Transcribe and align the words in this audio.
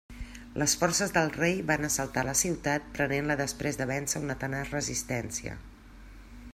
Les 0.61 0.71
forces 0.83 1.11
del 1.17 1.27
rei 1.35 1.59
van 1.71 1.87
assaltar 1.89 2.23
la 2.29 2.35
ciutat 2.41 2.89
prenent-la 2.97 3.37
després 3.43 3.79
de 3.83 3.89
vèncer 3.93 4.23
una 4.25 4.39
tenaç 4.45 4.75
resistència. 4.79 5.59